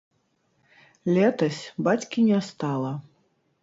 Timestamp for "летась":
1.19-1.61